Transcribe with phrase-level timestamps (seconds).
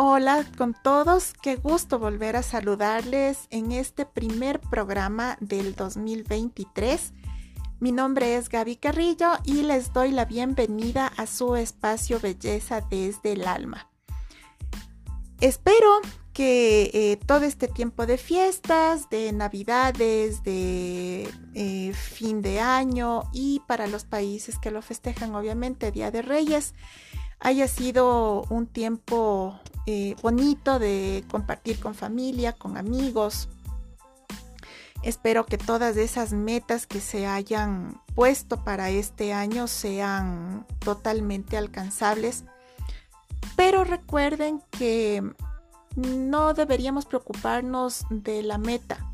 [0.00, 7.14] Hola con todos, qué gusto volver a saludarles en este primer programa del 2023.
[7.80, 13.32] Mi nombre es Gaby Carrillo y les doy la bienvenida a su espacio Belleza desde
[13.32, 13.90] el Alma.
[15.40, 15.88] Espero
[16.32, 23.62] que eh, todo este tiempo de fiestas, de navidades, de eh, fin de año y
[23.66, 26.76] para los países que lo festejan obviamente Día de Reyes,
[27.40, 33.48] haya sido un tiempo eh, bonito de compartir con familia, con amigos.
[35.02, 42.44] Espero que todas esas metas que se hayan puesto para este año sean totalmente alcanzables.
[43.56, 45.22] Pero recuerden que
[45.96, 49.07] no deberíamos preocuparnos de la meta,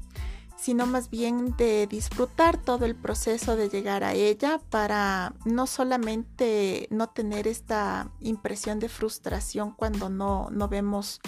[0.65, 6.89] sino más bien de disfrutar todo el proceso de llegar a ella para no solamente
[6.91, 11.21] no tener esta impresión de frustración cuando no, no vemos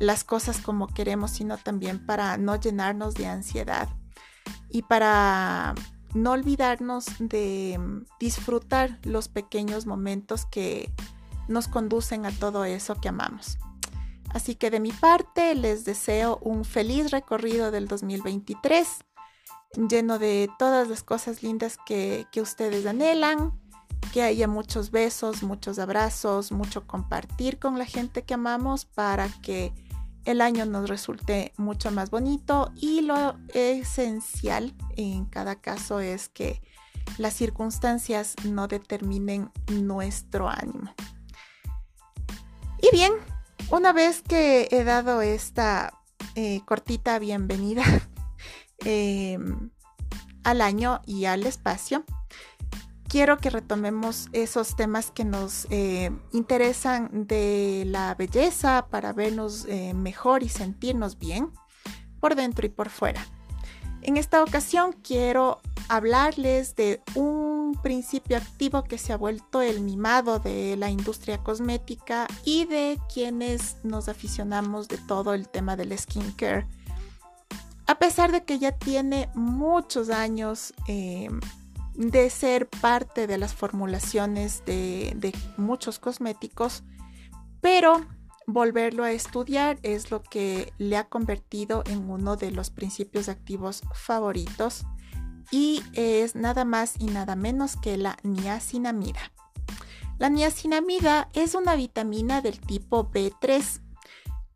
[0.00, 3.90] las cosas como queremos, sino también para no llenarnos de ansiedad
[4.70, 5.74] y para
[6.14, 7.78] no olvidarnos de
[8.18, 10.90] disfrutar los pequeños momentos que
[11.48, 13.58] nos conducen a todo eso que amamos.
[14.34, 18.88] Así que de mi parte les deseo un feliz recorrido del 2023,
[19.88, 23.52] lleno de todas las cosas lindas que, ustedes anhelan,
[24.12, 29.72] que haya muchos besos, muchos abrazos, mucho compartir con la gente que amamos para que
[30.24, 36.60] el año nos resulte mucho más bonito y lo esencial en cada caso es que
[37.18, 40.92] las circunstancias no determinen nuestro ánimo.
[42.82, 43.12] Y bien,
[43.70, 46.00] una vez que he dado esta
[46.34, 47.82] eh, cortita bienvenida
[48.84, 49.70] em,
[50.42, 52.04] al año y al espacio,
[53.08, 59.94] quiero que retomemos esos temas que nos eh, interesan de la belleza para vernos eh,
[59.94, 61.50] mejor y sentirnos bien
[62.20, 63.24] por dentro y por fuera.
[64.02, 70.38] En esta ocasión quiero hablarles de un principio activo que se ha vuelto el mimado
[70.38, 76.66] de la industria cosmética y de quienes nos aficionamos de todo el tema del skincare.
[77.86, 81.28] A pesar de que ya tiene muchos años eh,
[81.94, 86.82] de ser parte de las formulaciones de muchos cosméticos,
[87.60, 88.06] pero
[88.46, 93.82] volverlo a estudiar es lo que le ha convertido en uno de los principios activos
[93.94, 94.84] favoritos
[95.50, 99.32] y es nada más y nada menos que la niacinamida.
[100.18, 103.80] La niacinamida es una vitamina del tipo B3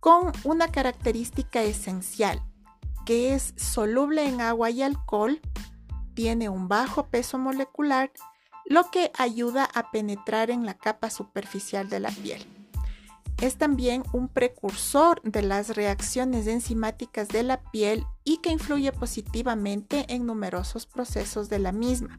[0.00, 2.42] con una característica esencial
[3.08, 5.40] que es soluble en agua y alcohol,
[6.12, 8.12] tiene un bajo peso molecular,
[8.66, 12.46] lo que ayuda a penetrar en la capa superficial de la piel.
[13.40, 20.12] Es también un precursor de las reacciones enzimáticas de la piel y que influye positivamente
[20.12, 22.18] en numerosos procesos de la misma.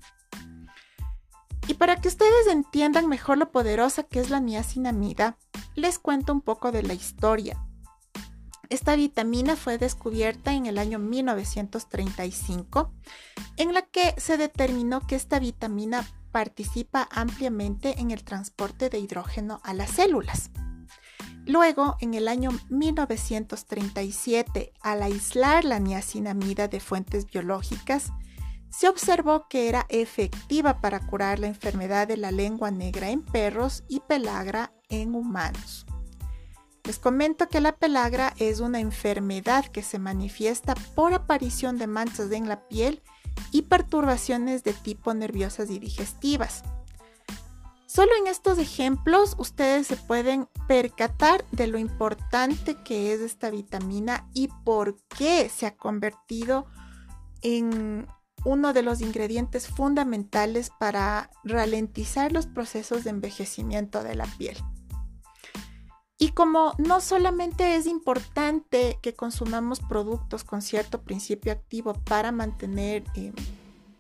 [1.68, 5.38] Y para que ustedes entiendan mejor lo poderosa que es la niacinamida,
[5.75, 7.63] les cuento un poco de la historia.
[8.69, 12.94] Esta vitamina fue descubierta en el año 1935,
[13.57, 19.59] en la que se determinó que esta vitamina participa ampliamente en el transporte de hidrógeno
[19.63, 20.51] a las células.
[21.50, 28.12] Luego, en el año 1937, al aislar la niacinamida de fuentes biológicas,
[28.70, 33.84] se observó que era efectiva para curar la enfermedad de la lengua negra en perros
[33.88, 35.88] y pelagra en humanos.
[36.84, 42.31] Les comento que la pelagra es una enfermedad que se manifiesta por aparición de manchas
[42.31, 43.02] en la piel
[43.52, 46.62] y perturbaciones de tipo nerviosas y digestivas.
[47.90, 54.30] Solo en estos ejemplos ustedes se pueden percatar de lo importante que es esta vitamina
[54.31, 56.68] y por qué se ha convertido
[57.42, 58.06] en
[58.46, 64.56] uno de los ingredientes fundamentales para ralentizar los procesos de envejecimiento de la piel.
[66.19, 73.04] Y como no solamente es importante que consumamos productos con cierto principio activo para mantener
[73.16, 73.34] eh,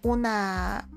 [0.03, 0.87] una,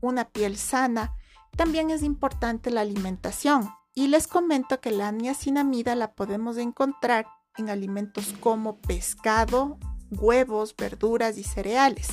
[0.00, 1.14] una piel sana,
[1.56, 7.26] también es importante la alimentación y les comento que la niacinamida la podemos encontrar
[7.56, 9.78] en alimentos como pescado,
[10.10, 12.08] huevos, verduras y cereales.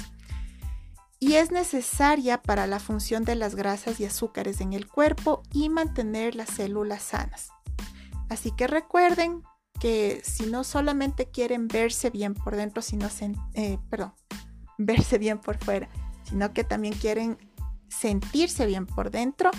[1.19, 5.69] Y es necesaria para la función de las grasas y azúcares en el cuerpo y
[5.69, 7.49] mantener las células sanas.
[8.29, 9.43] Así que recuerden
[9.79, 13.09] que si no solamente quieren verse bien por dentro, sino
[13.53, 13.77] eh,
[14.77, 15.89] verse bien por fuera,
[16.23, 17.37] sino que también quieren
[17.99, 19.51] sentirse bien por dentro,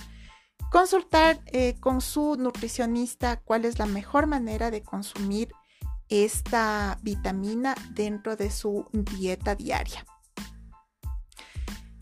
[0.70, 5.52] consultar eh, con su nutricionista cuál es la mejor manera de consumir
[6.08, 10.04] esta vitamina dentro de su dieta diaria.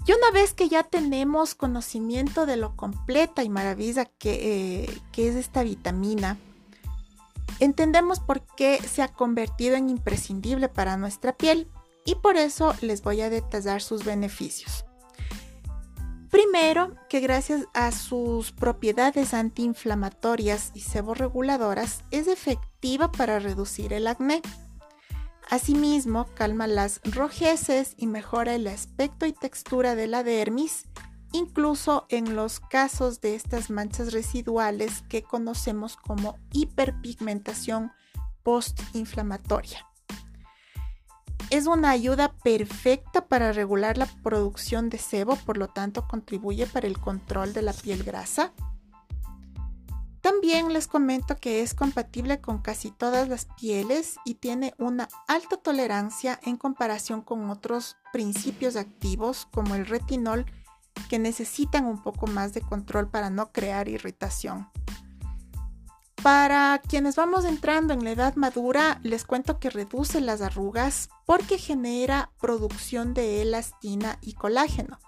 [0.05, 5.28] Y una vez que ya tenemos conocimiento de lo completa y maravilla que, eh, que
[5.28, 6.38] es esta vitamina,
[7.61, 11.69] entendemos por qué se ha convertido en imprescindible para nuestra piel
[12.05, 14.85] y por eso les voy a detallar sus beneficios.
[16.32, 24.40] Primero, que gracias a sus propiedades antiinflamatorias y seborreguladoras es efectiva para reducir el acné.
[25.50, 30.87] Asimismo, calma las rojeces y mejora el aspecto y textura de la dermis,
[31.32, 37.93] incluso en los casos de estas manchas residuales que conocemos como hiperpigmentación
[38.43, 39.87] postinflamatoria.
[41.52, 46.87] Es una ayuda perfecta para regular la producción de sebo, por lo tanto contribuye para
[46.87, 48.54] el control de la piel grasa.
[50.22, 55.58] También les comento que es compatible con casi todas las pieles y tiene una alta
[55.58, 60.46] tolerancia en comparación con otros principios activos como el retinol
[61.10, 64.70] que necesitan un poco más de control para no crear irritación.
[66.23, 71.59] Para quienes vamos entrando en la edad madura, les cuento que reduce las arrugas porque
[71.59, 75.01] genera producción de elastina y colágeno.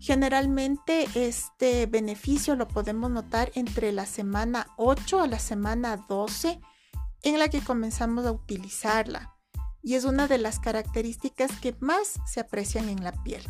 [0.00, 6.60] Generalmente este beneficio lo podemos notar entre la semana 8 a la semana 12
[7.22, 9.36] en la que comenzamos a utilizarla
[9.84, 13.46] y es una de las características que más se aprecian en la piel.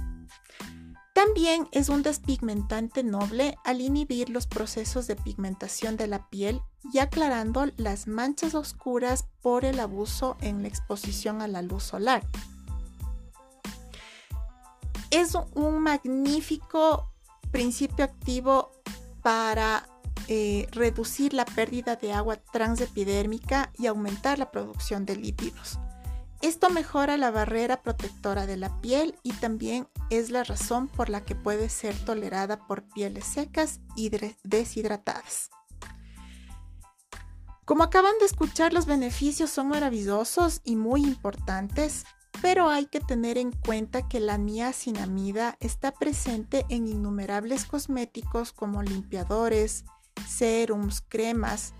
[1.16, 6.60] También es un despigmentante noble al inhibir los procesos de pigmentación de la piel
[6.92, 12.22] y aclarando las manchas oscuras por el abuso en la exposición a la luz solar.
[15.10, 17.10] Es un magnífico
[17.50, 18.72] principio activo
[19.22, 19.88] para
[20.28, 25.78] eh, reducir la pérdida de agua transepidérmica y aumentar la producción de lípidos.
[26.42, 31.24] Esto mejora la barrera protectora de la piel y también es la razón por la
[31.24, 34.10] que puede ser tolerada por pieles secas y
[34.44, 35.50] deshidratadas.
[37.64, 42.04] Como acaban de escuchar, los beneficios son maravillosos y muy importantes,
[42.40, 48.82] pero hay que tener en cuenta que la niacinamida está presente en innumerables cosméticos como
[48.82, 49.84] limpiadores,
[50.28, 51.74] serums, cremas,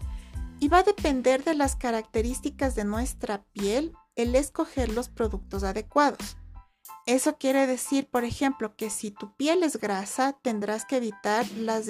[0.59, 6.37] y va a depender de las características de nuestra piel el escoger los productos adecuados.
[7.07, 11.87] Eso quiere decir, por ejemplo, que si tu piel es grasa, tendrás que evitar las,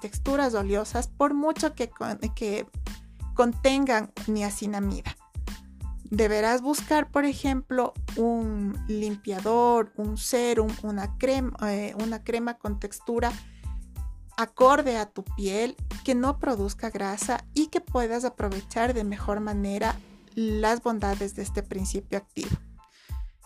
[0.00, 1.90] texturas oleosas por mucho que,
[2.34, 2.66] que
[3.34, 5.16] contengan niacinamida.
[6.04, 13.32] Deberás buscar, por ejemplo, un limpiador, un serum, una crema, eh, una crema con textura
[14.36, 19.94] acorde a tu piel, que no produzca grasa y que puedas aprovechar de mejor manera
[20.40, 22.56] las bondades de este principio activo.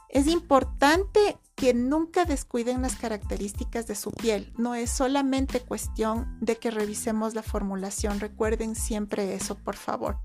[0.08, 4.52] Es importante que nunca descuiden las características de su piel.
[4.56, 8.20] No es solamente cuestión de que revisemos la formulación.
[8.20, 10.18] Recuerden siempre eso, por favor.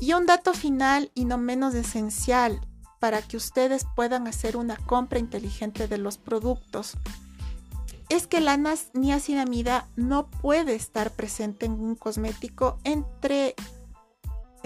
[0.00, 2.60] Y un dato final y no menos esencial
[2.98, 6.96] para que ustedes puedan hacer una compra inteligente de los productos
[8.08, 8.56] es que la
[8.94, 13.54] niacinamida no puede estar presente en un cosmético entre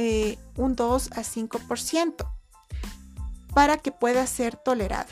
[0.03, 2.27] eh, un 2 a 5%
[3.53, 5.11] para que pueda ser tolerado.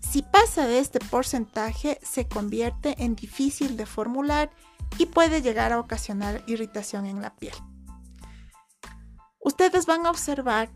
[0.00, 4.50] Si pasa de este porcentaje, se convierte en difícil de formular
[4.98, 7.54] y puede llegar a ocasionar irritación en la piel.
[9.38, 10.70] Ustedes van a observar,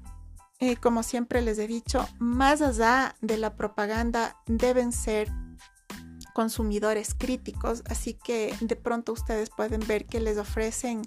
[0.61, 5.29] eh, como siempre les he dicho, más allá de la propaganda deben ser
[6.35, 11.03] consumidores críticos, así que de pronto ustedes pueden ver que les ofrecen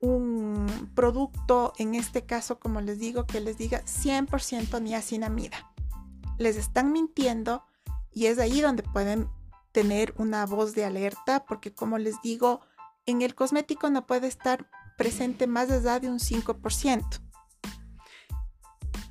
[0.00, 5.72] un producto, en este caso, como les digo, que les diga 100% niacinamida.
[6.38, 7.64] Les están mintiendo
[8.12, 9.28] y es ahí donde pueden
[9.72, 12.60] tener una voz de alerta, porque como les digo,
[13.06, 17.20] en el cosmético no puede estar presente más allá de un 5%.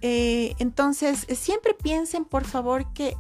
[0.02, 3.16] Eh, entonces, siempre piensen, por favor, que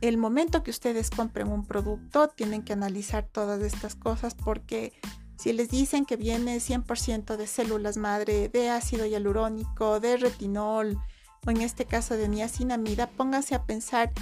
[0.00, 4.92] el momento que ustedes compren un producto, tienen que analizar todas estas cosas porque
[5.42, 11.00] si les dicen que viene 100% de células madre, de ácido hialurónico, de retinol
[11.44, 14.12] o en este caso de niacinamida, pónganse a pensar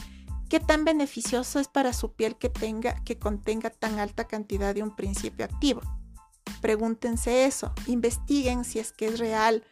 [0.49, 4.83] qué tan beneficioso es para su piel que tenga que contenga tan alta cantidad de
[4.83, 5.83] un principio activo.
[6.62, 9.62] Pregúntense eso, investiguen si es que es real,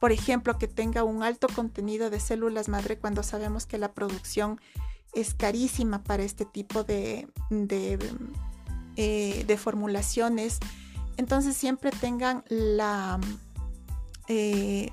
[0.00, 4.60] por ejemplo, que tenga un alto contenido de células madre cuando sabemos que la producción
[5.14, 7.26] es carísima para este tipo de,
[8.96, 10.58] eh, de formulaciones.
[11.16, 13.20] Entonces siempre tengan la
[14.28, 14.90] eh,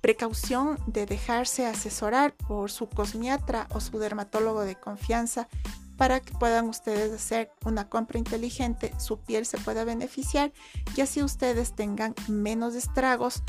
[0.00, 5.48] precaución de dejarse asesorar por su cosmiatra o su dermatólogo de confianza
[5.96, 10.50] para que puedan ustedes hacer una compra inteligente, su piel se pueda beneficiar
[10.96, 13.42] y así ustedes tengan menos estragos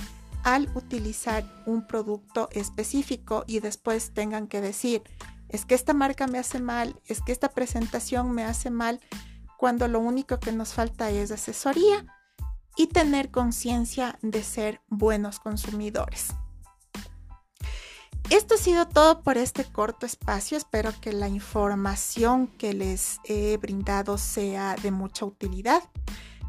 [0.44, 5.02] al utilizar un producto específico y después tengan que decir,
[5.48, 9.00] es que esta marca me hace mal, es que esta presentación me hace mal,
[9.62, 12.04] cuando lo único que nos falta es asesoría
[12.76, 16.30] y tener conciencia de ser buenos consumidores.
[18.32, 20.58] Esto ha sido todo por este corto espacio.
[20.58, 25.84] Espero que la información que les he brindado sea de mucha utilidad.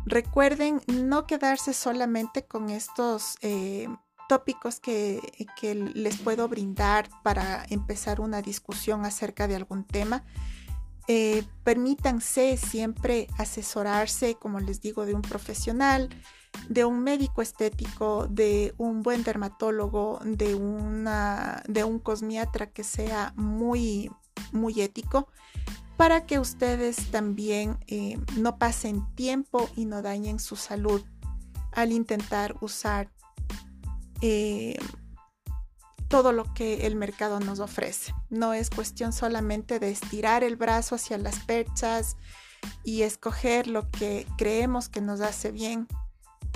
[0.07, 3.88] Recuerden no quedarse solamente con estos eh,
[4.26, 5.21] tópicos que,
[5.61, 10.25] que, les puedo brindar para empezar una discusión acerca de algún tema.
[11.09, 16.09] Eh, permítanse siempre asesorarse, como les digo, de un profesional,
[16.68, 23.32] de un médico estético, de un buen dermatólogo, de, una, de un cosmiatra que sea
[23.37, 24.11] muy,
[24.52, 25.28] muy ético,
[25.97, 31.02] para que ustedes también eh, no pasen tiempo y no dañen su salud
[31.73, 33.11] al intentar usar
[34.21, 34.76] eh,
[36.12, 38.14] todo lo que el mercado nos ofrece.
[38.28, 42.19] No es cuestión solamente de estirar el brazo hacia las perchas
[42.85, 45.88] y escoger lo que creemos que nos hace bien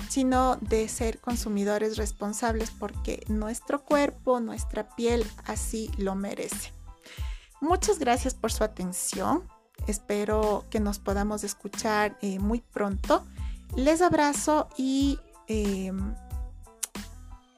[0.09, 6.71] sino de ser consumidores responsables porque nuestro cuerpo, nuestra piel así lo merece.
[7.59, 9.43] Muchas gracias por su atención.
[9.87, 13.25] Espero que nos podamos escuchar eh, muy pronto.
[13.75, 16.15] Les abrazo y em,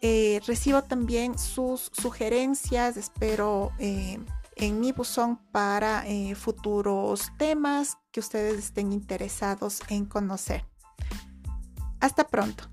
[0.02, 2.98] eh, recibo también sus sugerencias.
[2.98, 4.26] Espero em,
[4.56, 10.66] en mi buzón para eh, futuros temas que ustedes estén interesados en conocer.
[12.00, 12.70] Hasta pronto.